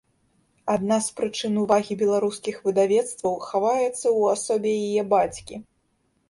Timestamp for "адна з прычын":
0.75-1.59